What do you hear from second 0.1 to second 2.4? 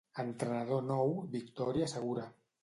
Entrenador nou, victòria segura.